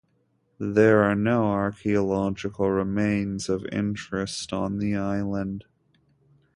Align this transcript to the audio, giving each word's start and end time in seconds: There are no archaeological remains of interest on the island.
There 0.57 1.03
are 1.03 1.13
no 1.13 1.51
archaeological 1.51 2.67
remains 2.71 3.49
of 3.49 3.63
interest 3.71 4.51
on 4.51 4.79
the 4.79 4.95
island. 4.95 5.65